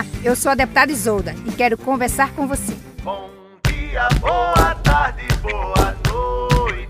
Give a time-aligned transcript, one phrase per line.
[0.00, 2.74] Olá, eu sou a deputada Isolda e quero conversar com você.
[3.02, 3.28] Bom
[3.66, 6.88] dia, boa tarde, boa noite.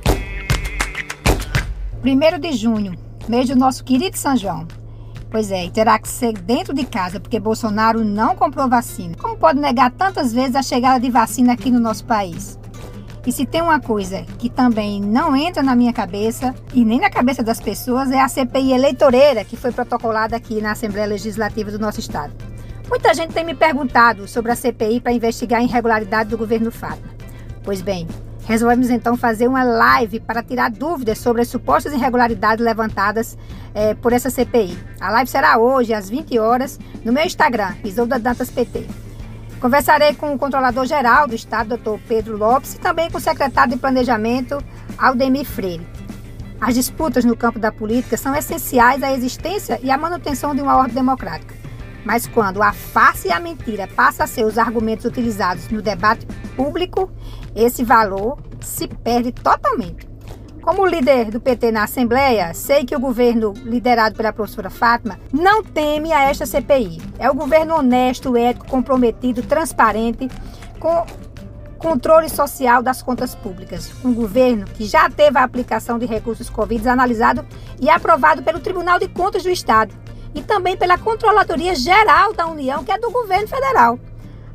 [2.05, 2.97] 1 de junho,
[3.29, 4.65] mês do nosso querido São João.
[5.29, 9.17] Pois é, e terá que ser dentro de casa, porque Bolsonaro não comprou vacina.
[9.17, 12.61] Como pode negar tantas vezes a chegada de vacina aqui no nosso país?
[13.27, 17.11] E se tem uma coisa que também não entra na minha cabeça e nem na
[17.11, 21.79] cabeça das pessoas é a CPI eleitoreira que foi protocolada aqui na Assembleia Legislativa do
[21.79, 22.33] nosso estado.
[22.91, 27.09] Muita gente tem me perguntado sobre a CPI para investigar a irregularidade do governo Fátima.
[27.63, 28.05] Pois bem,
[28.45, 33.39] resolvemos então fazer uma live para tirar dúvidas sobre as supostas irregularidades levantadas
[33.73, 34.77] é, por essa CPI.
[35.01, 38.85] A live será hoje, às 20 horas, no meu Instagram, Isolda Dantas PT.
[39.61, 41.97] Conversarei com o controlador geral do Estado, Dr.
[42.09, 44.59] Pedro Lopes, e também com o secretário de Planejamento,
[44.99, 45.87] Aldemir Freire.
[46.61, 50.77] As disputas no campo da política são essenciais à existência e à manutenção de uma
[50.77, 51.60] ordem democrática.
[52.05, 56.27] Mas quando a farsa e a mentira passam a ser os argumentos utilizados no debate
[56.57, 57.11] público,
[57.55, 60.09] esse valor se perde totalmente.
[60.63, 65.63] Como líder do PT na Assembleia, sei que o governo liderado pela professora Fátima não
[65.63, 67.01] teme a esta CPI.
[67.19, 70.29] É o governo honesto, ético, comprometido, transparente,
[70.79, 71.07] com
[71.79, 73.91] controle social das contas públicas.
[74.05, 77.45] Um governo que já teve a aplicação de recursos Covid analisado
[77.81, 79.95] e aprovado pelo Tribunal de Contas do Estado
[80.35, 83.99] e também pela Controladoria Geral da União, que é do governo federal.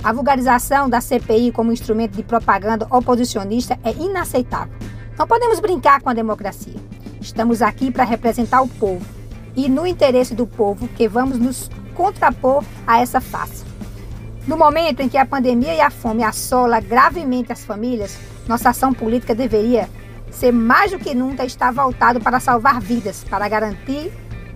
[0.03, 4.75] A vulgarização da CPI como instrumento de propaganda oposicionista é inaceitável.
[5.17, 6.75] Não podemos brincar com a democracia.
[7.19, 9.05] Estamos aqui para representar o povo
[9.55, 13.63] e no interesse do povo que vamos nos contrapor a essa face.
[14.45, 18.93] No momento em que a pandemia e a fome assola gravemente as famílias, nossa ação
[18.93, 19.89] política deveria
[20.29, 24.11] ser mais do que nunca estar voltado para salvar vidas, para garantir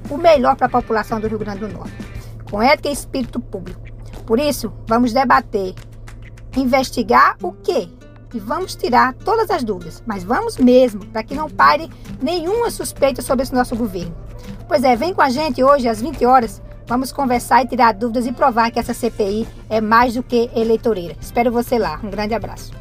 [0.09, 1.93] o melhor para a população do Rio Grande do Norte,
[2.49, 3.81] com ética e espírito público.
[4.25, 5.73] Por isso, vamos debater,
[6.55, 7.89] investigar o que
[8.33, 11.89] e vamos tirar todas as dúvidas, mas vamos mesmo, para que não pare
[12.21, 14.15] nenhuma suspeita sobre esse nosso governo.
[14.67, 18.27] Pois é, vem com a gente hoje às 20 horas, vamos conversar e tirar dúvidas
[18.27, 21.15] e provar que essa CPI é mais do que eleitoreira.
[21.19, 21.99] Espero você lá.
[22.03, 22.71] Um grande abraço.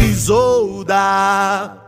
[0.00, 1.81] Isolda.